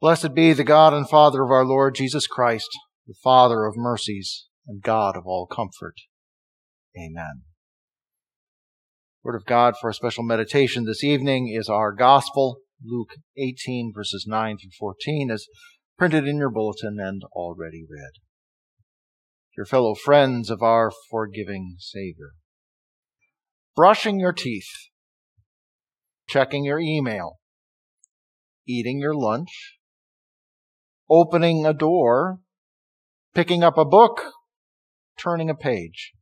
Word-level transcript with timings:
Blessed 0.00 0.32
be 0.32 0.52
the 0.52 0.62
God 0.62 0.94
and 0.94 1.08
Father 1.08 1.42
of 1.42 1.50
our 1.50 1.64
Lord 1.64 1.96
Jesus 1.96 2.28
Christ, 2.28 2.68
the 3.08 3.16
Father 3.20 3.64
of 3.64 3.74
mercies 3.76 4.46
and 4.64 4.80
God 4.80 5.16
of 5.16 5.26
all 5.26 5.48
comfort. 5.48 5.96
Amen. 6.96 7.42
Word 9.24 9.34
of 9.34 9.44
God 9.44 9.74
for 9.80 9.90
a 9.90 9.94
special 9.94 10.22
meditation 10.22 10.84
this 10.84 11.02
evening 11.02 11.52
is 11.52 11.68
our 11.68 11.92
Gospel, 11.92 12.58
Luke 12.84 13.10
18 13.36 13.90
verses 13.92 14.24
9 14.28 14.58
through 14.58 14.70
14, 14.78 15.32
as 15.32 15.46
printed 15.98 16.28
in 16.28 16.36
your 16.36 16.50
bulletin 16.50 16.98
and 17.00 17.22
already 17.32 17.84
read. 17.90 18.12
Your 19.56 19.66
fellow 19.66 19.96
friends 19.96 20.48
of 20.48 20.62
our 20.62 20.92
forgiving 21.10 21.74
Savior. 21.80 22.34
Brushing 23.74 24.20
your 24.20 24.32
teeth, 24.32 24.70
checking 26.28 26.64
your 26.64 26.78
email, 26.78 27.40
eating 28.64 29.00
your 29.00 29.16
lunch, 29.16 29.77
opening 31.10 31.64
a 31.64 31.72
door, 31.72 32.40
picking 33.34 33.62
up 33.62 33.78
a 33.78 33.84
book, 33.84 34.20
turning 35.18 35.50
a 35.50 35.54
page. 35.54 36.12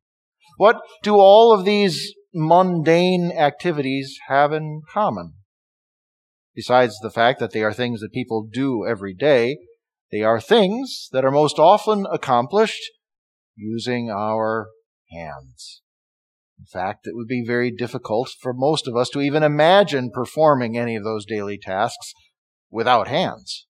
What 0.57 0.81
do 1.03 1.17
all 1.17 1.53
of 1.53 1.65
these 1.65 2.15
mundane 2.33 3.33
activities 3.37 4.19
have 4.29 4.53
in 4.53 4.83
common? 4.93 5.35
Besides 6.55 6.99
the 7.01 7.11
fact 7.11 7.39
that 7.41 7.53
they 7.53 7.63
are 7.63 7.73
things 7.73 8.01
that 8.01 8.13
people 8.13 8.49
do 8.51 8.87
every 8.87 9.13
day, 9.13 9.59
they 10.11 10.23
are 10.23 10.41
things 10.41 11.09
that 11.13 11.25
are 11.25 11.31
most 11.31 11.59
often 11.59 12.07
accomplished 12.11 12.83
using 13.57 14.11
our 14.11 14.69
hands. 15.11 15.83
In 16.59 16.65
fact, 16.65 17.07
it 17.07 17.15
would 17.15 17.29
be 17.29 17.45
very 17.47 17.71
difficult 17.71 18.31
for 18.41 18.55
most 18.55 18.89
of 18.89 18.97
us 18.97 19.11
to 19.11 19.21
even 19.21 19.43
imagine 19.43 20.11
performing 20.11 20.79
any 20.79 20.97
of 20.97 21.05
those 21.05 21.27
daily 21.27 21.59
tasks 21.59 22.15
without 22.71 23.09
hands 23.09 23.66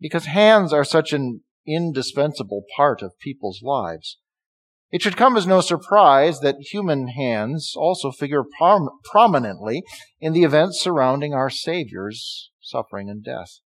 because 0.00 0.26
hands 0.26 0.72
are 0.72 0.84
such 0.84 1.12
an 1.12 1.42
indispensable 1.66 2.64
part 2.76 3.02
of 3.02 3.18
people's 3.18 3.60
lives. 3.62 4.18
It 4.90 5.02
should 5.02 5.18
come 5.18 5.36
as 5.36 5.46
no 5.46 5.60
surprise 5.60 6.40
that 6.40 6.56
human 6.72 7.08
hands 7.08 7.74
also 7.76 8.10
figure 8.10 8.42
prom- 8.58 8.88
prominently 9.04 9.82
in 10.18 10.32
the 10.32 10.44
events 10.44 10.80
surrounding 10.80 11.34
our 11.34 11.50
Savior's 11.50 12.50
suffering 12.60 13.10
and 13.10 13.22
death. 13.22 13.60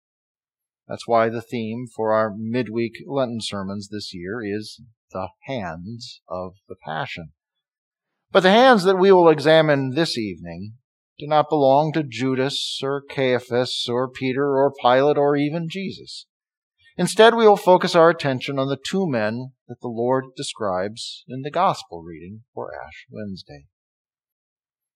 That's 0.87 1.07
why 1.07 1.29
the 1.29 1.41
theme 1.41 1.85
for 1.95 2.11
our 2.11 2.33
midweek 2.35 2.93
Lenten 3.05 3.39
sermons 3.39 3.89
this 3.89 4.13
year 4.13 4.41
is 4.43 4.81
the 5.11 5.29
hands 5.45 6.21
of 6.27 6.55
the 6.67 6.75
Passion. 6.83 7.33
But 8.31 8.41
the 8.41 8.51
hands 8.51 8.83
that 8.83 8.97
we 8.97 9.11
will 9.11 9.29
examine 9.29 9.91
this 9.91 10.17
evening 10.17 10.73
do 11.17 11.27
not 11.27 11.49
belong 11.49 11.93
to 11.93 12.03
Judas 12.03 12.79
or 12.83 13.01
Caiaphas 13.01 13.87
or 13.89 14.09
Peter 14.09 14.57
or 14.57 14.73
Pilate 14.81 15.17
or 15.17 15.35
even 15.35 15.67
Jesus. 15.69 16.25
Instead, 16.97 17.35
we 17.35 17.47
will 17.47 17.57
focus 17.57 17.95
our 17.95 18.09
attention 18.09 18.59
on 18.59 18.67
the 18.67 18.77
two 18.89 19.07
men 19.07 19.53
that 19.67 19.79
the 19.81 19.87
Lord 19.87 20.25
describes 20.35 21.23
in 21.27 21.41
the 21.41 21.51
gospel 21.51 22.03
reading 22.03 22.43
for 22.53 22.71
Ash 22.73 23.05
Wednesday. 23.09 23.65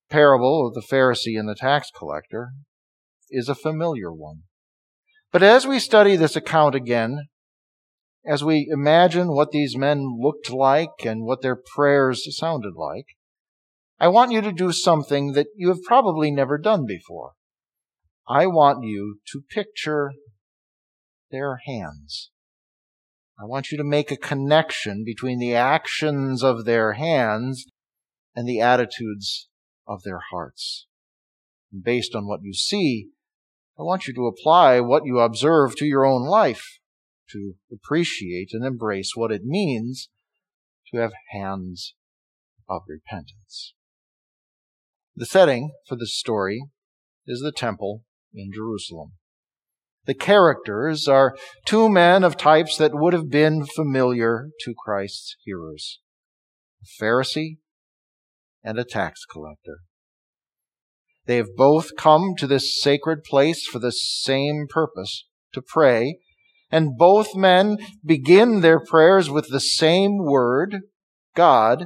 Parable 0.10 0.68
of 0.68 0.74
the 0.74 0.82
Pharisee 0.82 1.40
and 1.40 1.48
the 1.50 1.56
tax 1.56 1.90
collector 1.96 2.52
is 3.30 3.50
a 3.50 3.56
familiar 3.56 4.14
one. 4.14 4.44
But 5.32 5.44
as 5.44 5.66
we 5.66 5.80
study 5.80 6.16
this 6.16 6.36
account 6.36 6.76
again, 6.76 7.28
as 8.26 8.44
we 8.44 8.68
imagine 8.72 9.34
what 9.34 9.52
these 9.52 9.78
men 9.78 10.18
looked 10.20 10.50
like 10.50 11.06
and 11.06 11.24
what 11.24 11.42
their 11.42 11.60
prayers 11.76 12.26
sounded 12.38 12.74
like, 12.76 13.06
I 14.00 14.10
want 14.10 14.32
you 14.32 14.42
to 14.42 14.52
do 14.52 14.72
something 14.72 15.34
that 15.34 15.48
you 15.56 15.70
have 15.70 15.84
probably 15.84 16.30
never 16.30 16.58
done 16.58 16.86
before. 16.86 17.34
I 18.28 18.46
want 18.48 18.84
you 18.84 19.20
to 19.32 19.42
picture 19.42 20.12
their 21.32 21.60
hands. 21.66 22.32
I 23.40 23.46
want 23.46 23.72
you 23.72 23.78
to 23.78 23.84
make 23.84 24.12
a 24.12 24.18
connection 24.18 25.04
between 25.06 25.40
the 25.40 25.54
actions 25.54 26.44
of 26.44 26.66
their 26.66 26.94
hands 26.94 27.66
and 28.36 28.48
the 28.48 28.62
attitudes 28.62 29.50
of 29.88 30.04
their 30.04 30.22
hearts. 30.32 30.88
And 31.72 31.84
based 31.84 32.16
on 32.16 32.28
what 32.28 32.42
you 32.44 32.54
see, 32.54 33.10
I 33.78 33.84
want 33.84 34.08
you 34.08 34.14
to 34.14 34.28
apply 34.28 34.80
what 34.80 35.06
you 35.06 35.20
observe 35.20 35.76
to 35.78 35.86
your 35.86 36.06
own 36.06 36.24
life 36.24 36.80
to 37.32 37.56
appreciate 37.72 38.50
and 38.52 38.66
embrace 38.66 39.12
what 39.16 39.32
it 39.32 39.44
means 39.44 40.10
to 40.92 40.98
have 41.00 41.14
hands 41.32 41.96
of 42.70 42.84
repentance. 42.88 43.75
The 45.18 45.26
setting 45.26 45.72
for 45.88 45.96
this 45.96 46.18
story 46.18 46.62
is 47.26 47.40
the 47.40 47.54
temple 47.54 48.04
in 48.34 48.52
Jerusalem. 48.54 49.14
The 50.06 50.14
characters 50.14 51.08
are 51.08 51.38
two 51.66 51.88
men 51.88 52.26
of 52.26 52.36
types 52.36 52.78
that 52.78 52.94
would 52.94 53.14
have 53.14 53.30
been 53.30 53.66
familiar 53.66 54.50
to 54.62 54.74
Christ's 54.78 55.38
hearers 55.44 56.02
a 56.82 57.04
Pharisee 57.04 57.58
and 58.62 58.78
a 58.78 58.84
tax 58.84 59.26
collector. 59.26 59.80
They 61.26 61.38
have 61.38 61.56
both 61.56 61.96
come 61.96 62.36
to 62.38 62.46
this 62.46 62.80
sacred 62.80 63.24
place 63.24 63.66
for 63.66 63.80
the 63.80 63.94
same 63.94 64.68
purpose 64.70 65.26
to 65.54 65.62
pray, 65.62 66.20
and 66.70 66.98
both 66.98 67.36
men 67.36 67.78
begin 68.04 68.60
their 68.60 68.80
prayers 68.80 69.30
with 69.30 69.48
the 69.50 69.62
same 69.62 70.18
word, 70.18 70.82
God, 71.36 71.86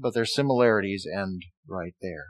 but 0.00 0.14
their 0.14 0.24
similarities 0.24 1.06
end 1.06 1.42
right 1.68 1.94
there. 2.00 2.26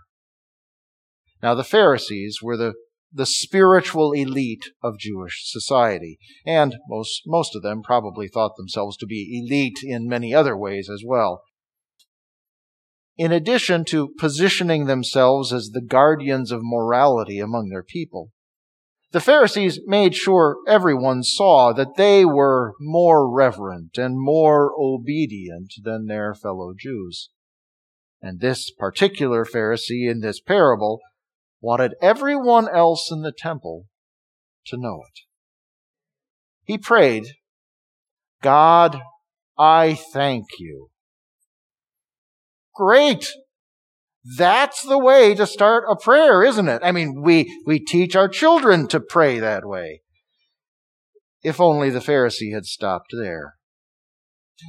Now, 1.42 1.54
the 1.54 1.64
Pharisees 1.64 2.38
were 2.42 2.56
the, 2.56 2.74
the 3.12 3.26
spiritual 3.26 4.12
elite 4.12 4.70
of 4.82 4.98
Jewish 4.98 5.42
society, 5.50 6.18
and 6.44 6.76
most, 6.88 7.22
most 7.26 7.54
of 7.54 7.62
them 7.62 7.82
probably 7.82 8.28
thought 8.28 8.56
themselves 8.56 8.96
to 8.98 9.06
be 9.06 9.42
elite 9.44 9.78
in 9.82 10.08
many 10.08 10.34
other 10.34 10.56
ways 10.56 10.88
as 10.90 11.02
well. 11.06 11.42
In 13.18 13.32
addition 13.32 13.84
to 13.86 14.12
positioning 14.18 14.84
themselves 14.84 15.52
as 15.52 15.70
the 15.70 15.80
guardians 15.80 16.52
of 16.52 16.60
morality 16.62 17.38
among 17.38 17.68
their 17.68 17.82
people, 17.82 18.30
the 19.12 19.20
Pharisees 19.20 19.80
made 19.86 20.14
sure 20.14 20.58
everyone 20.68 21.22
saw 21.22 21.72
that 21.72 21.96
they 21.96 22.24
were 22.24 22.74
more 22.80 23.32
reverent 23.32 23.96
and 23.96 24.16
more 24.18 24.72
obedient 24.78 25.72
than 25.82 26.06
their 26.06 26.34
fellow 26.34 26.74
Jews. 26.76 27.30
And 28.20 28.40
this 28.40 28.70
particular 28.70 29.44
Pharisee 29.44 30.10
in 30.10 30.20
this 30.20 30.40
parable 30.40 31.00
wanted 31.60 31.94
everyone 32.00 32.68
else 32.68 33.10
in 33.10 33.22
the 33.22 33.32
temple 33.32 33.86
to 34.66 34.76
know 34.76 35.02
it. 35.06 35.20
He 36.64 36.78
prayed, 36.78 37.26
God, 38.42 39.00
I 39.58 39.94
thank 39.94 40.46
you. 40.58 40.90
Great! 42.74 43.28
That's 44.36 44.82
the 44.82 44.98
way 44.98 45.34
to 45.34 45.46
start 45.46 45.84
a 45.88 45.96
prayer, 45.96 46.42
isn't 46.42 46.68
it? 46.68 46.82
I 46.82 46.90
mean, 46.90 47.22
we, 47.22 47.62
we 47.64 47.78
teach 47.78 48.16
our 48.16 48.28
children 48.28 48.88
to 48.88 49.00
pray 49.00 49.38
that 49.38 49.64
way. 49.64 50.02
If 51.42 51.60
only 51.60 51.90
the 51.90 52.00
Pharisee 52.00 52.52
had 52.52 52.66
stopped 52.66 53.14
there. 53.16 53.55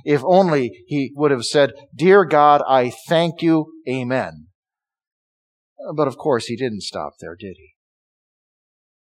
If 0.04 0.22
only 0.26 0.84
he 0.88 1.12
would 1.16 1.32
have 1.32 1.46
said, 1.46 1.72
Dear 1.96 2.26
God, 2.26 2.62
I 2.68 2.92
thank 3.08 3.42
you. 3.42 3.74
Amen. 3.88 4.48
But 5.96 6.08
of 6.08 6.18
course, 6.18 6.46
he 6.46 6.56
didn't 6.56 6.82
stop 6.82 7.14
there, 7.20 7.36
did 7.36 7.56
he? 7.58 7.76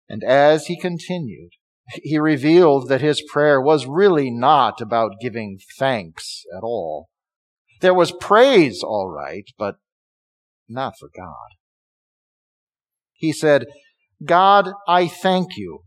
And 0.10 0.24
as 0.24 0.68
he 0.68 0.80
continued, 0.80 1.52
he 1.88 2.18
revealed 2.18 2.90
that 2.90 3.02
his 3.02 3.22
prayer 3.22 3.62
was 3.62 3.86
really 3.86 4.30
not 4.30 4.82
about 4.82 5.20
giving 5.22 5.60
thanks 5.78 6.44
at 6.56 6.64
all. 6.64 7.10
There 7.82 7.94
was 7.94 8.14
praise, 8.20 8.82
all 8.84 9.10
right, 9.10 9.46
but 9.58 9.76
not 10.68 10.94
for 11.00 11.10
God. 11.16 11.58
He 13.14 13.32
said, 13.32 13.66
God, 14.24 14.72
I 14.88 15.08
thank 15.08 15.58
you 15.58 15.84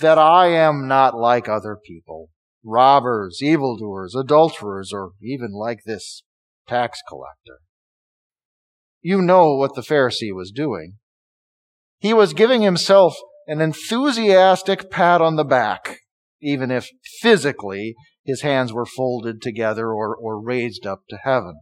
that 0.00 0.18
I 0.18 0.48
am 0.48 0.88
not 0.88 1.14
like 1.16 1.48
other 1.48 1.76
people 1.82 2.30
robbers, 2.68 3.40
evildoers, 3.42 4.14
adulterers, 4.14 4.92
or 4.92 5.12
even 5.22 5.52
like 5.52 5.80
this 5.84 6.22
tax 6.68 7.00
collector. 7.08 7.60
You 9.00 9.22
know 9.22 9.54
what 9.56 9.74
the 9.74 9.80
Pharisee 9.80 10.34
was 10.34 10.50
doing. 10.50 10.98
He 11.98 12.12
was 12.12 12.34
giving 12.34 12.62
himself 12.62 13.16
an 13.46 13.60
enthusiastic 13.60 14.90
pat 14.90 15.20
on 15.20 15.36
the 15.36 15.44
back, 15.44 16.00
even 16.40 16.70
if 16.70 16.90
physically 17.20 17.94
his 18.24 18.42
hands 18.42 18.72
were 18.72 18.86
folded 18.86 19.40
together 19.40 19.88
or, 19.88 20.14
or 20.14 20.40
raised 20.40 20.86
up 20.86 21.02
to 21.08 21.16
heaven. 21.16 21.60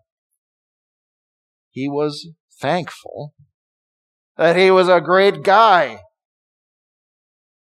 He 1.70 1.88
was 1.88 2.30
thankful 2.60 3.34
that 4.36 4.56
he 4.56 4.70
was 4.70 4.88
a 4.88 5.00
great 5.00 5.42
guy 5.42 6.00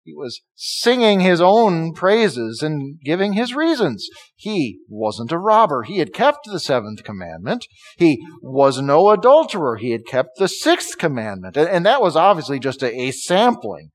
he 0.03 0.13
was 0.13 0.41
singing 0.55 1.21
his 1.21 1.39
own 1.39 1.93
praises 1.93 2.61
and 2.61 2.99
giving 3.03 3.33
his 3.33 3.55
reasons. 3.55 4.07
He 4.35 4.79
wasn't 4.89 5.31
a 5.31 5.37
robber. 5.37 5.83
He 5.83 5.99
had 5.99 6.13
kept 6.13 6.45
the 6.45 6.59
seventh 6.59 7.03
commandment. 7.03 7.65
He 7.97 8.21
was 8.41 8.81
no 8.81 9.09
adulterer. 9.11 9.77
He 9.77 9.91
had 9.91 10.05
kept 10.05 10.31
the 10.37 10.49
sixth 10.49 10.97
commandment. 10.97 11.55
And 11.55 11.85
that 11.85 12.01
was 12.01 12.17
obviously 12.17 12.59
just 12.59 12.83
a, 12.83 12.93
a 12.93 13.11
sampling. 13.11 13.91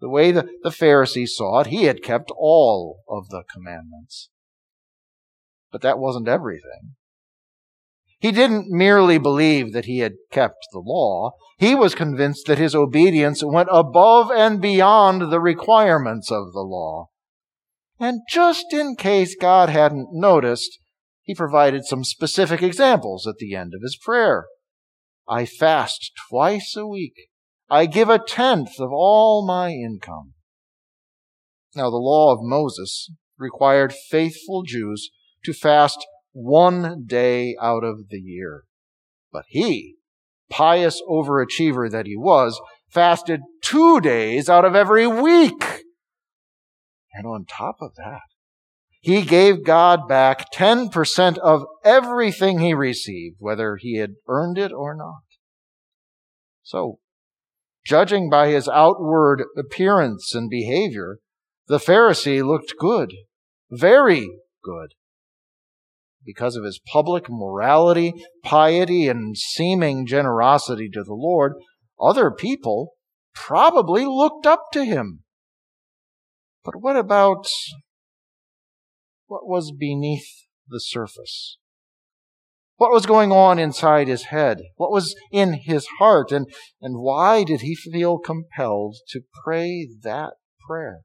The 0.00 0.08
way 0.08 0.30
the, 0.30 0.48
the 0.62 0.70
Pharisee 0.70 1.26
saw 1.26 1.60
it, 1.60 1.66
he 1.68 1.84
had 1.84 2.02
kept 2.02 2.30
all 2.36 3.00
of 3.08 3.28
the 3.30 3.42
commandments. 3.52 4.30
But 5.72 5.82
that 5.82 5.98
wasn't 5.98 6.28
everything. 6.28 6.94
He 8.18 8.32
didn't 8.32 8.66
merely 8.68 9.18
believe 9.18 9.72
that 9.72 9.84
he 9.84 10.00
had 10.00 10.14
kept 10.30 10.66
the 10.72 10.80
law. 10.80 11.32
He 11.58 11.74
was 11.74 11.94
convinced 11.94 12.46
that 12.46 12.58
his 12.58 12.74
obedience 12.74 13.44
went 13.44 13.68
above 13.70 14.30
and 14.30 14.60
beyond 14.60 15.30
the 15.30 15.40
requirements 15.40 16.30
of 16.30 16.52
the 16.52 16.62
law. 16.62 17.10
And 18.00 18.20
just 18.28 18.72
in 18.72 18.96
case 18.96 19.36
God 19.40 19.68
hadn't 19.68 20.08
noticed, 20.12 20.78
he 21.22 21.34
provided 21.34 21.84
some 21.84 22.04
specific 22.04 22.62
examples 22.62 23.26
at 23.26 23.36
the 23.38 23.54
end 23.54 23.72
of 23.74 23.82
his 23.82 23.96
prayer. 23.96 24.46
I 25.28 25.44
fast 25.46 26.12
twice 26.28 26.74
a 26.76 26.86
week. 26.86 27.28
I 27.70 27.86
give 27.86 28.08
a 28.08 28.18
tenth 28.18 28.80
of 28.80 28.90
all 28.92 29.46
my 29.46 29.70
income. 29.70 30.32
Now, 31.76 31.90
the 31.90 31.96
law 31.96 32.32
of 32.32 32.38
Moses 32.40 33.10
required 33.36 33.92
faithful 33.92 34.62
Jews 34.62 35.10
to 35.44 35.52
fast 35.52 36.04
one 36.32 37.04
day 37.06 37.56
out 37.60 37.84
of 37.84 38.08
the 38.08 38.20
year. 38.20 38.64
But 39.32 39.44
he, 39.48 39.96
pious 40.50 41.02
overachiever 41.08 41.90
that 41.90 42.06
he 42.06 42.16
was, 42.16 42.60
fasted 42.88 43.40
two 43.62 44.00
days 44.00 44.48
out 44.48 44.64
of 44.64 44.74
every 44.74 45.06
week. 45.06 45.84
And 47.12 47.26
on 47.26 47.44
top 47.44 47.76
of 47.80 47.94
that, 47.96 48.22
he 49.00 49.22
gave 49.22 49.64
God 49.64 50.08
back 50.08 50.52
10% 50.52 51.38
of 51.38 51.64
everything 51.84 52.58
he 52.58 52.74
received, 52.74 53.36
whether 53.38 53.76
he 53.76 53.98
had 53.98 54.14
earned 54.26 54.58
it 54.58 54.72
or 54.72 54.94
not. 54.94 55.22
So, 56.62 56.98
judging 57.86 58.28
by 58.28 58.48
his 58.48 58.68
outward 58.68 59.44
appearance 59.56 60.34
and 60.34 60.50
behavior, 60.50 61.18
the 61.68 61.78
Pharisee 61.78 62.44
looked 62.44 62.74
good, 62.78 63.14
very 63.70 64.28
good. 64.62 64.94
Because 66.28 66.56
of 66.56 66.64
his 66.64 66.78
public 66.78 67.30
morality, 67.30 68.12
piety, 68.44 69.08
and 69.08 69.34
seeming 69.34 70.04
generosity 70.04 70.90
to 70.90 71.02
the 71.02 71.14
Lord, 71.14 71.54
other 71.98 72.30
people 72.30 72.92
probably 73.34 74.04
looked 74.04 74.44
up 74.44 74.64
to 74.74 74.84
him. 74.84 75.20
But 76.62 76.82
what 76.82 76.96
about 76.96 77.46
what 79.26 79.48
was 79.48 79.72
beneath 79.72 80.28
the 80.68 80.80
surface? 80.80 81.56
What 82.76 82.92
was 82.92 83.06
going 83.06 83.32
on 83.32 83.58
inside 83.58 84.06
his 84.06 84.24
head? 84.24 84.58
What 84.76 84.92
was 84.92 85.14
in 85.32 85.54
his 85.54 85.86
heart? 85.98 86.30
And, 86.30 86.46
and 86.82 86.96
why 87.00 87.42
did 87.42 87.62
he 87.62 87.74
feel 87.74 88.18
compelled 88.18 88.96
to 89.12 89.22
pray 89.42 89.88
that 90.02 90.34
prayer? 90.68 91.04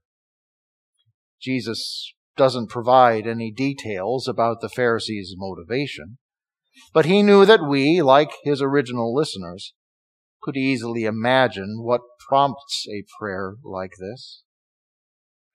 Jesus 1.41 2.13
doesn't 2.35 2.69
provide 2.69 3.27
any 3.27 3.51
details 3.51 4.27
about 4.27 4.61
the 4.61 4.69
Pharisee's 4.69 5.35
motivation, 5.37 6.17
but 6.93 7.05
he 7.05 7.23
knew 7.23 7.45
that 7.45 7.67
we, 7.67 8.01
like 8.01 8.31
his 8.43 8.61
original 8.61 9.13
listeners, 9.13 9.73
could 10.41 10.57
easily 10.57 11.05
imagine 11.05 11.77
what 11.79 12.01
prompts 12.27 12.85
a 12.89 13.05
prayer 13.19 13.55
like 13.63 13.93
this. 13.99 14.43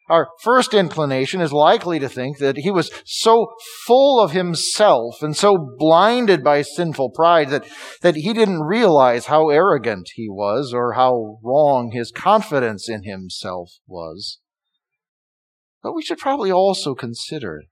Our 0.08 0.28
first 0.40 0.72
inclination 0.72 1.42
is 1.42 1.52
likely 1.52 1.98
to 1.98 2.08
think 2.08 2.38
that 2.38 2.56
he 2.58 2.70
was 2.70 2.90
so 3.04 3.48
full 3.86 4.20
of 4.20 4.31
himself 4.32 5.22
and 5.22 5.36
so 5.36 5.74
blinded 5.76 6.42
by 6.42 6.62
sinful 6.62 7.10
pride 7.10 7.50
that, 7.50 7.66
that 8.00 8.16
he 8.16 8.32
didn't 8.32 8.62
realize 8.62 9.26
how 9.26 9.50
arrogant 9.50 10.08
he 10.14 10.26
was 10.31 10.72
or 10.72 10.94
how 10.94 11.38
wrong 11.44 11.90
his 11.92 12.10
confidence 12.10 12.88
in 12.88 13.04
himself 13.04 13.72
was. 13.86 14.38
But 15.88 15.94
we 15.94 16.02
should 16.02 16.19
probably 16.19 16.52
also 16.52 16.94
consider 16.94 17.62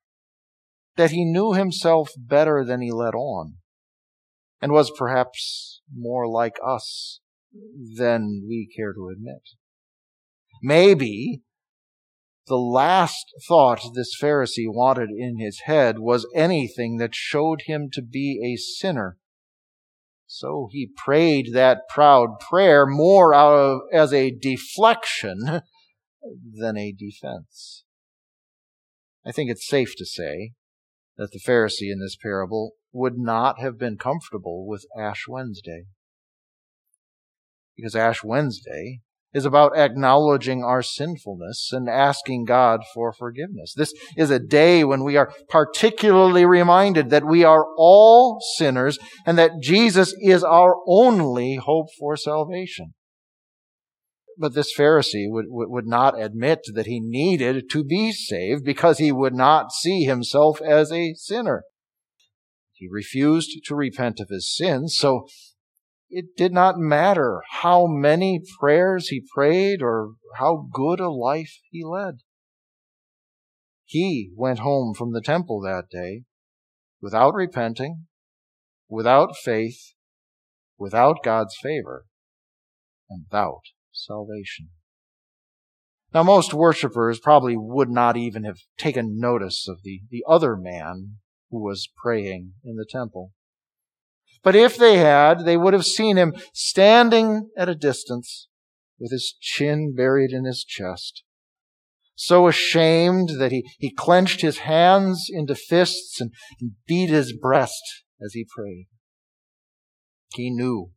that 0.97 1.11
he 1.11 1.23
knew 1.23 1.53
himself 1.53 2.13
better 2.17 2.65
than 2.65 2.81
he 2.81 2.91
let 2.91 3.15
on 3.15 3.57
and 4.59 4.73
was 4.73 4.91
perhaps 4.91 5.83
more 5.95 6.27
like 6.27 6.57
us 6.67 7.21
than 7.99 8.47
we 8.49 8.71
care 8.75 8.95
to 8.95 9.11
admit. 9.15 9.43
Maybe 10.63 11.43
the 12.47 12.57
last 12.57 13.23
thought 13.47 13.83
this 13.95 14.17
Pharisee 14.19 14.65
wanted 14.67 15.11
in 15.11 15.39
his 15.39 15.61
head 15.67 15.99
was 15.99 16.27
anything 16.35 16.97
that 16.97 17.15
showed 17.15 17.65
him 17.67 17.91
to 17.93 18.01
be 18.01 18.41
a 18.43 18.57
sinner. 18.57 19.19
So 20.27 20.71
he 20.73 20.89
prayed 21.05 21.53
that 21.53 21.87
proud 21.91 22.41
prayer 22.41 22.87
more 22.87 23.35
out 23.35 23.59
of, 23.59 23.81
as 23.93 24.15
a 24.15 24.31
deflection 24.31 25.61
than 26.59 26.79
a 26.79 26.93
defense. 26.93 27.83
I 29.27 29.33
think 29.33 29.51
it's 29.51 29.69
safe 29.69 29.95
to 29.97 30.07
say 30.07 30.53
that 31.17 31.33
the 31.33 31.41
Pharisee 31.41 31.91
in 31.91 32.01
this 32.01 32.17
parable 32.17 32.73
would 32.93 33.19
not 33.19 33.61
have 33.61 33.79
been 33.79 33.97
comfortable 33.97 34.67
with 34.67 34.85
Ash 34.99 35.25
Wednesday. 35.29 35.85
Because 37.77 37.97
Ash 37.97 38.23
Wednesday 38.23 39.01
is 39.35 39.45
about 39.45 39.77
acknowledging 39.77 40.63
our 40.63 40.81
sinfulness 40.81 41.71
and 41.73 41.91
asking 41.91 42.45
God 42.45 42.81
for 42.95 43.13
forgiveness. 43.13 43.75
This 43.77 43.93
is 44.17 44.31
a 44.31 44.39
day 44.39 44.85
when 44.85 45.05
we 45.05 45.17
are 45.17 45.33
particularly 45.49 46.47
reminded 46.47 47.11
that 47.11 47.27
we 47.27 47.45
are 47.45 47.67
all 47.77 48.39
sinners 48.57 48.99
and 49.27 49.37
that 49.37 49.61
Jesus 49.61 50.15
is 50.21 50.43
our 50.43 50.77
only 50.87 51.57
hope 51.57 51.89
for 51.99 52.17
salvation. 52.17 52.95
But 54.39 54.55
this 54.55 54.73
Pharisee 54.77 55.31
would, 55.31 55.47
would 55.49 55.87
not 55.87 56.21
admit 56.21 56.61
that 56.75 56.87
he 56.87 57.01
needed 57.01 57.71
to 57.71 57.83
be 57.83 58.13
saved 58.13 58.65
because 58.65 58.99
he 58.99 59.11
would 59.11 59.35
not 59.35 59.73
see 59.73 60.05
himself 60.05 60.61
as 60.61 60.93
a 60.93 61.15
sinner. 61.15 61.65
He 62.73 62.87
refused 62.91 63.65
to 63.65 63.75
repent 63.75 64.21
of 64.21 64.29
his 64.29 64.55
sins, 64.55 64.97
so 64.99 65.27
it 66.11 66.37
did 66.37 66.53
not 66.53 66.79
matter 66.79 67.43
how 67.63 67.87
many 67.87 68.43
prayers 68.61 69.09
he 69.09 69.25
prayed 69.35 69.81
or 69.81 70.15
how 70.39 70.69
good 70.71 71.01
a 71.01 71.11
life 71.11 71.61
he 71.71 71.83
led. 71.83 72.19
He 73.85 74.31
went 74.35 74.59
home 74.59 74.93
from 74.95 75.13
the 75.13 75.23
temple 75.23 75.61
that 75.63 75.89
day 75.91 76.25
without 77.01 77.35
repenting, 77.35 78.07
without 78.89 79.37
faith, 79.37 79.95
without 80.77 81.23
God's 81.25 81.57
favor, 81.63 82.05
and 83.09 83.25
without 83.31 83.63
salvation. 83.97 84.71
Now, 86.15 86.23
most 86.23 86.55
worshippers 86.55 87.19
probably 87.19 87.57
would 87.57 87.91
not 87.91 88.17
even 88.17 88.45
have 88.45 88.59
taken 88.79 89.19
notice 89.19 89.67
of 89.69 89.83
the, 89.83 90.01
the 90.11 90.25
other 90.29 90.57
man 90.57 91.19
who 91.51 91.63
was 91.63 91.89
praying 92.03 92.53
in 92.65 92.77
the 92.77 92.87
temple. 92.89 93.33
But 94.43 94.55
if 94.55 94.77
they 94.77 94.99
had, 94.99 95.45
they 95.45 95.57
would 95.57 95.73
have 95.73 95.85
seen 95.85 96.17
him 96.17 96.35
standing 96.53 97.51
at 97.57 97.69
a 97.69 97.75
distance 97.75 98.49
with 98.99 99.11
his 99.11 99.35
chin 99.41 99.95
buried 99.95 100.31
in 100.31 100.45
his 100.45 100.65
chest, 100.65 101.23
so 102.15 102.47
ashamed 102.47 103.31
that 103.39 103.53
he, 103.53 103.69
he 103.79 103.91
clenched 103.91 104.41
his 104.41 104.59
hands 104.59 105.27
into 105.29 105.55
fists 105.55 106.21
and 106.21 106.31
beat 106.87 107.11
his 107.11 107.33
breast 107.37 108.05
as 108.25 108.33
he 108.33 108.47
prayed. 108.49 108.87
He 110.35 110.51
knew. 110.51 110.93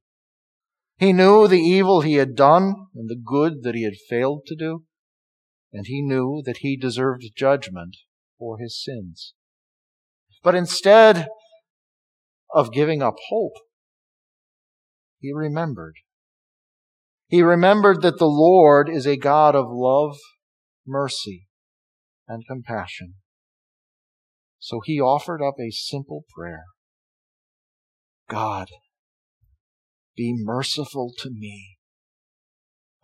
He 0.99 1.13
knew 1.13 1.47
the 1.47 1.59
evil 1.59 2.01
he 2.01 2.15
had 2.15 2.35
done 2.35 2.87
and 2.93 3.09
the 3.09 3.15
good 3.15 3.63
that 3.63 3.73
he 3.73 3.83
had 3.83 3.95
failed 4.09 4.43
to 4.47 4.55
do, 4.55 4.83
and 5.71 5.85
he 5.87 6.01
knew 6.01 6.41
that 6.45 6.57
he 6.57 6.75
deserved 6.75 7.23
judgment 7.35 7.95
for 8.37 8.57
his 8.57 8.81
sins. 8.81 9.33
But 10.43 10.55
instead 10.55 11.27
of 12.53 12.71
giving 12.71 13.01
up 13.01 13.15
hope. 13.29 13.53
He 15.19 15.31
remembered. 15.33 15.95
He 17.27 17.41
remembered 17.41 18.01
that 18.01 18.17
the 18.17 18.25
Lord 18.25 18.89
is 18.89 19.05
a 19.05 19.17
God 19.17 19.55
of 19.55 19.67
love, 19.69 20.17
mercy, 20.85 21.47
and 22.27 22.43
compassion. 22.47 23.15
So 24.57 24.81
he 24.83 24.99
offered 24.99 25.41
up 25.45 25.55
a 25.59 25.71
simple 25.71 26.25
prayer. 26.35 26.65
God, 28.27 28.69
be 30.19 30.35
merciful 30.37 31.13
to 31.17 31.29
me, 31.31 31.77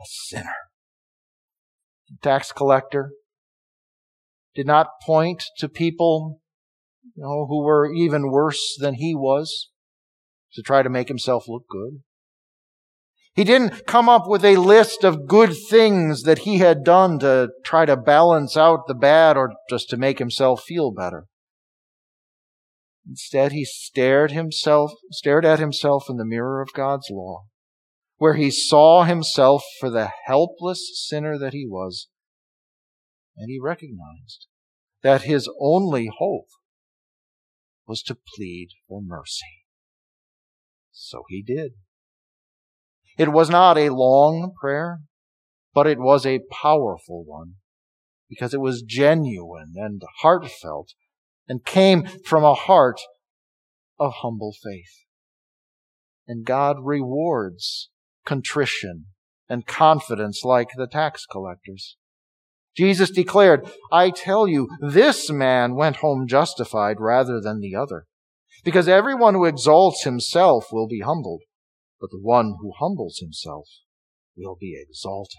a 0.01 0.03
sinner. 0.05 0.57
The 2.10 2.17
tax 2.22 2.51
collector 2.51 3.12
did 4.53 4.67
not 4.67 5.00
point 5.01 5.41
to 5.60 5.69
people 5.69 6.41
you 7.15 7.24
know, 7.24 7.45
who 7.48 7.63
were 7.63 7.89
even 7.89 8.31
worse 8.31 8.75
than 8.81 8.95
he 8.95 9.15
was 9.15 9.69
to 10.55 10.62
try 10.62 10.84
to 10.84 10.89
make 10.89 11.07
himself 11.07 11.48
look 11.48 11.63
good. 11.69 12.01
He 13.34 13.45
didn't 13.45 13.86
come 13.86 14.10
up 14.10 14.27
with 14.27 14.43
a 14.43 14.57
list 14.57 15.05
of 15.05 15.25
good 15.25 15.53
things 15.69 16.24
that 16.24 16.39
he 16.39 16.57
had 16.57 16.84
done 16.84 17.19
to 17.19 17.50
try 17.63 17.86
to 17.86 17.95
balance 17.95 18.57
out 18.57 18.88
the 18.88 18.93
bad 18.93 19.38
or 19.38 19.53
just 19.69 19.89
to 19.89 19.98
make 19.98 20.19
himself 20.19 20.63
feel 20.63 20.91
better. 20.91 21.27
Instead, 23.08 23.52
he 23.52 23.64
stared 23.64 24.32
himself, 24.32 24.92
stared 25.12 25.46
at 25.46 25.60
himself 25.60 26.10
in 26.10 26.18
the 26.18 26.26
mirror 26.26 26.62
of 26.62 26.74
God's 26.74 27.08
law, 27.12 27.46
where 28.18 28.34
he 28.34 28.50
saw 28.50 29.04
himself 29.04 29.64
for 29.80 29.90
the 29.90 30.12
helpless 30.26 31.06
sinner 31.08 31.38
that 31.38 31.54
he 31.54 31.66
was, 31.68 32.08
and 33.38 33.50
he 33.50 33.60
recognized 33.60 34.48
that 35.04 35.24
his 35.24 35.50
only 35.60 36.10
hope 36.18 36.48
was 37.88 38.02
to 38.02 38.18
plead 38.36 38.70
for 38.88 39.02
mercy. 39.04 39.66
So 40.92 41.24
he 41.30 41.44
did. 41.44 41.74
It 43.18 43.32
was 43.32 43.50
not 43.50 43.78
a 43.78 43.90
long 43.90 44.54
prayer, 44.60 45.02
but 45.74 45.86
it 45.86 46.00
was 46.00 46.26
a 46.26 46.42
powerful 46.50 47.24
one 47.24 47.56
because 48.28 48.54
it 48.54 48.62
was 48.62 48.82
genuine 48.82 49.74
and 49.76 50.02
heartfelt 50.22 50.94
and 51.48 51.66
came 51.66 52.06
from 52.25 52.44
a 52.44 52.54
heart 52.54 53.00
of 54.00 54.14
humble 54.22 54.54
faith. 54.64 55.06
And 56.28 56.46
God 56.46 56.78
rewards 56.82 57.90
contrition 58.25 59.06
and 59.48 59.68
confidence 59.68 60.42
like 60.44 60.70
the 60.75 60.88
tax 60.88 61.25
collectors. 61.25 61.98
Jesus 62.75 63.10
declared, 63.10 63.70
I 63.92 64.10
tell 64.10 64.48
you, 64.48 64.68
this 64.82 65.30
man 65.32 65.75
went 65.75 65.98
home 65.98 66.28
justified 66.28 66.98
rather 67.00 67.40
than 67.40 67.62
the 67.62 67.75
other. 67.75 68.06
Because 68.64 68.88
everyone 68.88 69.36
who 69.36 69.46
exalts 69.46 70.04
himself 70.04 70.70
will 70.72 70.88
be 70.88 71.02
humbled, 71.02 71.42
but 72.02 72.10
the 72.10 72.20
one 72.20 72.56
who 72.60 72.74
humbles 72.80 73.20
himself 73.20 73.68
will 74.36 74.58
be 74.60 74.75
exalted. 74.75 75.38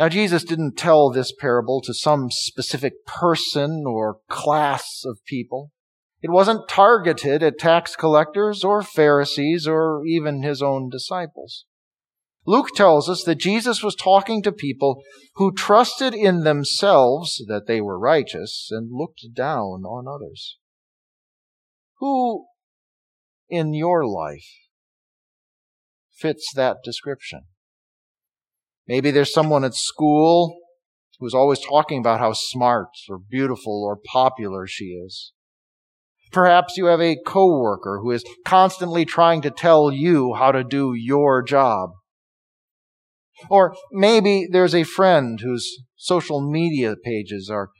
Now, 0.00 0.08
Jesus 0.08 0.44
didn't 0.44 0.78
tell 0.78 1.10
this 1.10 1.30
parable 1.30 1.82
to 1.82 1.92
some 1.92 2.30
specific 2.30 3.04
person 3.04 3.84
or 3.86 4.20
class 4.30 5.02
of 5.04 5.22
people. 5.26 5.72
It 6.22 6.30
wasn't 6.30 6.70
targeted 6.70 7.42
at 7.42 7.58
tax 7.58 7.96
collectors 7.96 8.64
or 8.64 8.82
Pharisees 8.82 9.68
or 9.68 10.02
even 10.06 10.42
his 10.42 10.62
own 10.62 10.88
disciples. 10.88 11.66
Luke 12.46 12.70
tells 12.74 13.10
us 13.10 13.24
that 13.24 13.34
Jesus 13.34 13.82
was 13.82 13.94
talking 13.94 14.42
to 14.42 14.52
people 14.52 15.02
who 15.34 15.52
trusted 15.52 16.14
in 16.14 16.44
themselves 16.44 17.44
that 17.46 17.66
they 17.66 17.82
were 17.82 17.98
righteous 17.98 18.68
and 18.70 18.88
looked 18.90 19.26
down 19.34 19.84
on 19.84 20.08
others. 20.08 20.56
Who 21.98 22.46
in 23.50 23.74
your 23.74 24.06
life 24.06 24.48
fits 26.10 26.50
that 26.54 26.78
description? 26.82 27.42
Maybe 28.90 29.12
there's 29.12 29.32
someone 29.32 29.62
at 29.62 29.76
school 29.76 30.58
who's 31.20 31.32
always 31.32 31.60
talking 31.60 32.00
about 32.00 32.18
how 32.18 32.32
smart 32.32 32.88
or 33.08 33.20
beautiful 33.20 33.84
or 33.84 33.96
popular 34.04 34.66
she 34.66 34.86
is. 34.86 35.32
Perhaps 36.32 36.76
you 36.76 36.86
have 36.86 37.00
a 37.00 37.16
coworker 37.24 38.00
who 38.02 38.10
is 38.10 38.24
constantly 38.44 39.04
trying 39.04 39.42
to 39.42 39.50
tell 39.52 39.92
you 39.92 40.34
how 40.34 40.50
to 40.50 40.64
do 40.64 40.92
your 40.92 41.40
job. 41.40 41.90
Or 43.48 43.76
maybe 43.92 44.48
there's 44.50 44.74
a 44.74 44.82
friend 44.82 45.38
whose 45.40 45.72
social 45.94 46.40
media 46.40 46.96
pages 46.96 47.48
are 47.48 47.70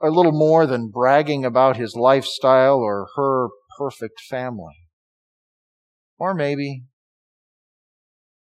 a 0.00 0.10
little 0.10 0.30
more 0.30 0.64
than 0.64 0.90
bragging 0.90 1.44
about 1.44 1.76
his 1.76 1.96
lifestyle 1.96 2.76
or 2.76 3.08
her 3.16 3.48
perfect 3.76 4.20
family. 4.20 4.76
Or 6.20 6.34
maybe, 6.34 6.84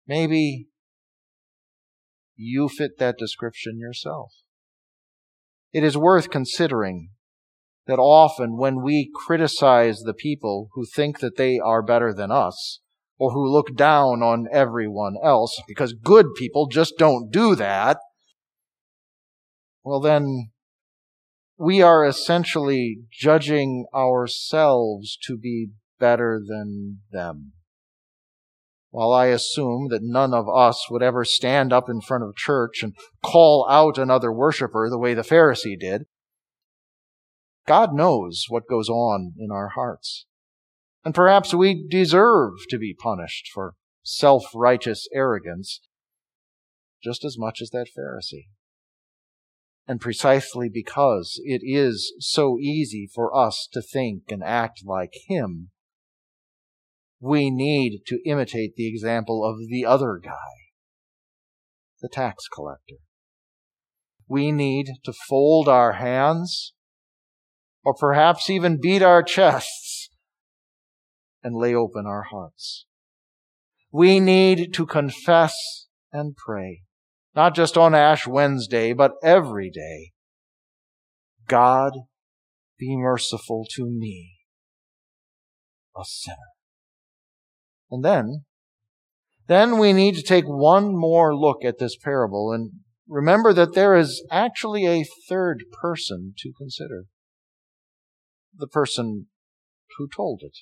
maybe 0.05 0.67
you 2.35 2.69
fit 2.69 2.97
that 2.99 3.17
description 3.17 3.79
yourself. 3.79 4.31
It 5.71 5.83
is 5.83 5.97
worth 5.97 6.29
considering 6.29 7.09
that 7.87 7.99
often 7.99 8.57
when 8.57 8.81
we 8.81 9.11
criticize 9.25 9.99
the 9.99 10.13
people 10.13 10.69
who 10.73 10.85
think 10.85 11.19
that 11.19 11.35
they 11.37 11.59
are 11.59 11.81
better 11.81 12.13
than 12.13 12.31
us, 12.31 12.79
or 13.17 13.31
who 13.31 13.51
look 13.51 13.75
down 13.75 14.21
on 14.23 14.47
everyone 14.51 15.15
else, 15.23 15.61
because 15.67 15.93
good 15.93 16.27
people 16.37 16.67
just 16.67 16.93
don't 16.97 17.31
do 17.31 17.55
that, 17.55 17.97
well 19.83 19.99
then, 19.99 20.49
we 21.57 21.81
are 21.81 22.05
essentially 22.05 22.97
judging 23.11 23.85
ourselves 23.93 25.17
to 25.23 25.37
be 25.37 25.67
better 25.99 26.41
than 26.45 26.99
them. 27.11 27.53
While 28.93 29.11
I 29.11 29.25
assume 29.25 29.87
that 29.89 30.03
none 30.03 30.35
of 30.35 30.47
us 30.47 30.85
would 30.91 31.01
ever 31.01 31.25
stand 31.25 31.73
up 31.73 31.89
in 31.89 31.99
front 31.99 32.23
of 32.23 32.35
church 32.35 32.83
and 32.83 32.93
call 33.23 33.65
out 33.67 33.97
another 33.97 34.31
worshiper 34.31 34.87
the 34.87 34.99
way 34.99 35.15
the 35.15 35.23
Pharisee 35.23 35.75
did, 35.79 36.03
God 37.65 37.95
knows 37.95 38.45
what 38.49 38.69
goes 38.69 38.89
on 38.89 39.33
in 39.39 39.49
our 39.49 39.69
hearts. 39.69 40.27
And 41.03 41.15
perhaps 41.15 41.55
we 41.55 41.87
deserve 41.89 42.51
to 42.69 42.77
be 42.77 42.93
punished 42.93 43.49
for 43.51 43.73
self-righteous 44.03 45.09
arrogance 45.11 45.81
just 47.03 47.25
as 47.25 47.35
much 47.35 47.63
as 47.63 47.71
that 47.71 47.87
Pharisee. 47.97 48.45
And 49.87 49.99
precisely 49.99 50.69
because 50.71 51.41
it 51.43 51.61
is 51.63 52.13
so 52.19 52.59
easy 52.59 53.09
for 53.11 53.35
us 53.35 53.67
to 53.73 53.81
think 53.81 54.25
and 54.29 54.43
act 54.43 54.83
like 54.85 55.15
him, 55.27 55.71
we 57.23 57.49
need 57.49 58.01
to 58.05 58.19
imitate 58.25 58.75
the 58.75 58.85
example 58.85 59.45
of 59.49 59.69
the 59.69 59.85
other 59.85 60.19
guy, 60.21 60.51
the 62.01 62.09
tax 62.09 62.49
collector. 62.53 62.97
We 64.27 64.51
need 64.51 64.87
to 65.05 65.13
fold 65.29 65.69
our 65.69 65.93
hands 65.93 66.73
or 67.85 67.93
perhaps 67.93 68.49
even 68.49 68.77
beat 68.77 69.01
our 69.01 69.23
chests 69.23 70.09
and 71.41 71.55
lay 71.55 71.73
open 71.73 72.05
our 72.05 72.23
hearts. 72.23 72.87
We 73.89 74.19
need 74.19 74.73
to 74.73 74.85
confess 74.85 75.55
and 76.11 76.35
pray, 76.35 76.81
not 77.33 77.55
just 77.55 77.77
on 77.77 77.95
Ash 77.95 78.27
Wednesday, 78.27 78.91
but 78.91 79.13
every 79.23 79.69
day. 79.69 80.11
God, 81.47 81.93
be 82.77 82.97
merciful 82.97 83.65
to 83.75 83.85
me, 83.85 84.39
a 85.95 86.03
sinner. 86.03 86.52
And 87.93 88.03
then, 88.03 88.45
then 89.47 89.77
we 89.77 89.93
need 89.93 90.15
to 90.15 90.23
take 90.23 90.45
one 90.45 90.97
more 90.97 91.35
look 91.35 91.63
at 91.63 91.77
this 91.77 91.95
parable 91.95 92.51
and 92.51 92.71
remember 93.07 93.53
that 93.53 93.75
there 93.75 93.93
is 93.93 94.25
actually 94.31 94.87
a 94.87 95.05
third 95.29 95.65
person 95.79 96.33
to 96.39 96.51
consider. 96.57 97.03
The 98.57 98.65
person 98.65 99.27
who 99.99 100.07
told 100.07 100.41
it. 100.41 100.57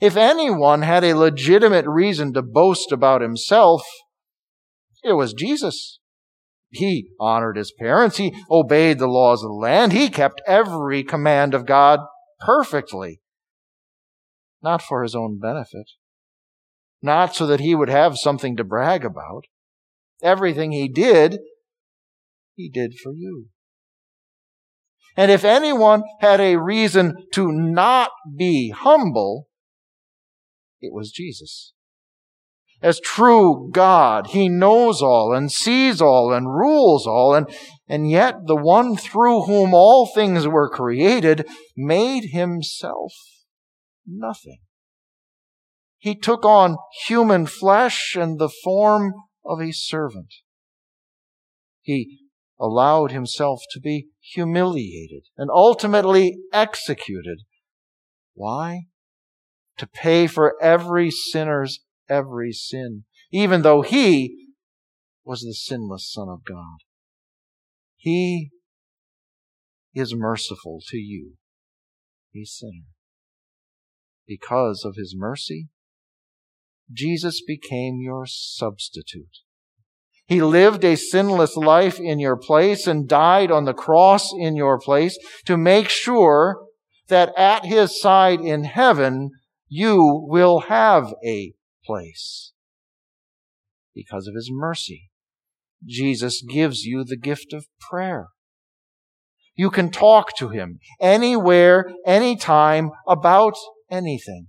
If 0.00 0.16
anyone 0.16 0.80
had 0.80 1.04
a 1.04 1.12
legitimate 1.12 1.86
reason 1.86 2.32
to 2.32 2.40
boast 2.42 2.90
about 2.90 3.20
himself, 3.20 3.82
it 5.04 5.12
was 5.12 5.34
Jesus. 5.34 6.00
He 6.70 7.10
honored 7.20 7.58
his 7.58 7.70
parents. 7.78 8.16
He 8.16 8.34
obeyed 8.50 8.98
the 8.98 9.06
laws 9.06 9.42
of 9.42 9.50
the 9.50 9.54
land. 9.54 9.92
He 9.92 10.08
kept 10.08 10.40
every 10.46 11.04
command 11.04 11.52
of 11.52 11.66
God 11.66 12.00
perfectly 12.40 13.20
not 14.62 14.82
for 14.82 15.02
his 15.02 15.14
own 15.14 15.38
benefit, 15.38 15.90
not 17.02 17.34
so 17.34 17.46
that 17.46 17.60
he 17.60 17.74
would 17.74 17.88
have 17.88 18.16
something 18.16 18.56
to 18.56 18.64
brag 18.64 19.04
about. 19.04 19.44
Everything 20.22 20.70
he 20.70 20.88
did, 20.88 21.38
he 22.54 22.68
did 22.68 22.94
for 23.02 23.12
you. 23.12 23.46
And 25.16 25.30
if 25.30 25.44
anyone 25.44 26.02
had 26.20 26.40
a 26.40 26.56
reason 26.56 27.26
to 27.34 27.50
not 27.52 28.10
be 28.36 28.70
humble, 28.70 29.48
it 30.80 30.92
was 30.92 31.10
Jesus. 31.10 31.74
As 32.80 32.98
true 32.98 33.70
God, 33.72 34.28
He 34.28 34.48
knows 34.48 35.02
all 35.02 35.32
and 35.32 35.52
sees 35.52 36.00
all 36.00 36.32
and 36.32 36.46
rules 36.48 37.06
all, 37.06 37.34
and, 37.34 37.46
and 37.88 38.10
yet 38.10 38.46
the 38.46 38.56
one 38.56 38.96
through 38.96 39.42
whom 39.42 39.72
all 39.72 40.06
things 40.06 40.48
were 40.48 40.68
created 40.68 41.46
made 41.76 42.30
Himself 42.32 43.12
nothing. 44.06 44.58
He 45.98 46.16
took 46.16 46.44
on 46.44 46.78
human 47.06 47.46
flesh 47.46 48.16
and 48.18 48.38
the 48.38 48.50
form 48.64 49.14
of 49.44 49.60
a 49.60 49.72
servant. 49.72 50.34
He 51.80 52.18
allowed 52.58 53.12
himself 53.12 53.60
to 53.70 53.80
be 53.80 54.08
humiliated 54.20 55.24
and 55.36 55.50
ultimately 55.50 56.38
executed. 56.52 57.42
Why? 58.34 58.86
To 59.78 59.86
pay 59.86 60.26
for 60.26 60.60
every 60.60 61.10
sinner's 61.10 61.80
every 62.08 62.52
sin, 62.52 63.04
even 63.30 63.62
though 63.62 63.82
he 63.82 64.48
was 65.24 65.42
the 65.42 65.54
sinless 65.54 66.10
Son 66.10 66.28
of 66.28 66.44
God. 66.44 66.78
He 67.96 68.50
is 69.94 70.14
merciful 70.16 70.80
to 70.88 70.96
you, 70.96 71.34
a 72.34 72.44
sinner 72.44 72.91
because 74.38 74.82
of 74.84 74.94
his 74.96 75.14
mercy, 75.16 75.68
Jesus 76.90 77.42
became 77.46 77.98
your 78.00 78.24
substitute. 78.26 79.38
He 80.26 80.40
lived 80.40 80.84
a 80.84 80.96
sinless 80.96 81.56
life 81.56 81.98
in 82.00 82.18
your 82.18 82.36
place 82.36 82.86
and 82.86 83.08
died 83.08 83.50
on 83.50 83.64
the 83.64 83.74
cross 83.74 84.30
in 84.32 84.56
your 84.56 84.78
place 84.78 85.18
to 85.44 85.56
make 85.56 85.88
sure 85.88 86.66
that 87.08 87.36
at 87.36 87.66
his 87.66 88.00
side 88.00 88.40
in 88.40 88.64
heaven, 88.64 89.30
you 89.68 90.26
will 90.28 90.60
have 90.60 91.12
a 91.24 91.52
place. 91.84 92.52
Because 93.94 94.26
of 94.26 94.34
his 94.34 94.48
mercy, 94.50 95.10
Jesus 95.84 96.42
gives 96.42 96.84
you 96.84 97.04
the 97.04 97.18
gift 97.18 97.52
of 97.52 97.66
prayer. 97.90 98.28
You 99.54 99.68
can 99.68 99.90
talk 99.90 100.34
to 100.38 100.48
him 100.48 100.78
anywhere, 101.00 101.90
anytime 102.06 102.90
about 103.06 103.54
anything. 103.92 104.48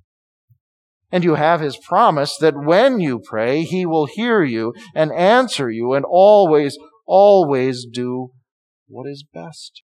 And 1.12 1.24
you 1.24 1.36
have 1.36 1.62
his 1.62 1.78
promise 1.78 2.38
that 2.38 2.56
when 2.58 3.00
you 3.00 3.20
pray, 3.20 3.62
he 3.62 3.86
will 3.86 4.08
hear 4.08 4.44
you 4.44 4.74
and 4.96 5.12
answer 5.12 5.70
you 5.70 5.94
and 5.94 6.04
always, 6.06 6.76
always 7.06 7.86
do 7.86 8.32
what 8.88 9.08
is 9.08 9.24
best. 9.32 9.84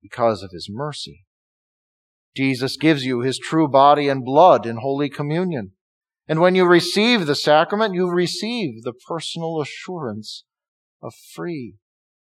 Because 0.00 0.44
of 0.44 0.50
his 0.52 0.68
mercy. 0.70 1.24
Jesus 2.36 2.76
gives 2.76 3.04
you 3.04 3.20
his 3.20 3.38
true 3.38 3.66
body 3.66 4.08
and 4.08 4.24
blood 4.24 4.64
in 4.64 4.76
Holy 4.76 5.08
Communion. 5.08 5.72
And 6.28 6.40
when 6.40 6.54
you 6.54 6.64
receive 6.64 7.26
the 7.26 7.34
sacrament, 7.34 7.94
you 7.94 8.08
receive 8.08 8.84
the 8.84 8.92
personal 8.92 9.60
assurance 9.60 10.44
of 11.02 11.12
free 11.34 11.74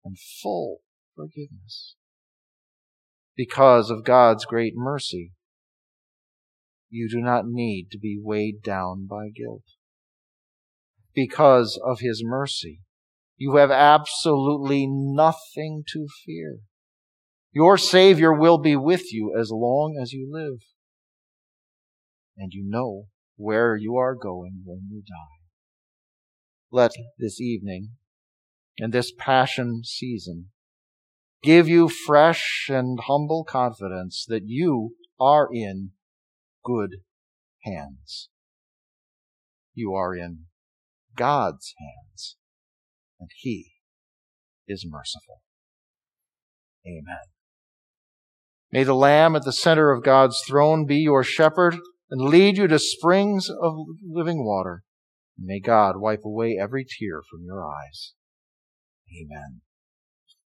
and 0.05 0.19
full 0.19 0.81
forgiveness. 1.15 1.95
Because 3.37 3.89
of 3.91 4.05
God's 4.05 4.45
great 4.45 4.73
mercy, 4.75 5.31
you 6.93 7.09
do 7.09 7.21
not 7.21 7.47
need 7.47 7.89
to 7.91 7.99
be 7.99 8.21
weighed 8.23 8.63
down 8.63 9.07
by 9.07 9.31
guilt. 9.35 9.65
Because 11.15 11.81
of 11.83 12.01
His 12.01 12.23
mercy, 12.23 12.81
you 13.37 13.57
have 13.57 13.71
absolutely 13.71 14.87
nothing 14.87 15.85
to 15.93 16.07
fear. 16.25 16.59
Your 17.51 17.79
Savior 17.79 18.33
will 18.33 18.59
be 18.59 18.77
with 18.77 19.11
you 19.13 19.35
as 19.39 19.51
long 19.51 19.99
as 20.01 20.13
you 20.13 20.29
live. 20.31 20.61
And 22.37 22.53
you 22.53 22.63
know 22.67 23.07
where 23.37 23.75
you 23.75 23.97
are 23.97 24.15
going 24.15 24.63
when 24.65 24.89
you 24.91 25.01
die. 25.01 25.43
Let 26.71 26.93
this 27.19 27.41
evening 27.41 27.93
and 28.79 28.93
this 28.93 29.13
passion 29.19 29.83
season 29.85 30.51
give 31.43 31.69
you 31.69 31.89
fresh 31.89 32.69
and 32.71 33.01
humble 33.07 33.45
confidence 33.45 34.25
that 34.29 34.45
you 34.45 34.95
are 35.19 35.49
in 35.53 35.93
good 36.64 36.99
hands. 37.64 38.28
You 39.75 39.95
are 39.95 40.14
in 40.14 40.47
God's 41.16 41.75
hands, 41.78 42.37
and 43.21 43.31
He 43.40 43.73
is 44.69 44.87
merciful. 44.88 45.42
Amen. 46.87 47.26
May 48.71 48.85
the 48.85 48.95
Lamb 48.95 49.37
at 49.37 49.45
the 49.45 49.52
center 49.52 49.92
of 49.92 50.02
God's 50.02 50.40
throne 50.47 50.87
be 50.87 50.97
your 50.97 51.23
shepherd 51.23 51.76
and 52.11 52.23
lead 52.23 52.57
you 52.57 52.66
to 52.66 52.78
springs 52.78 53.49
of 53.49 53.75
living 54.02 54.45
water. 54.45 54.83
And 55.37 55.47
may 55.47 55.61
God 55.61 55.97
wipe 55.99 56.25
away 56.25 56.59
every 56.61 56.85
tear 56.85 57.23
from 57.31 57.45
your 57.45 57.66
eyes. 57.66 58.14
Amen. 59.11 59.61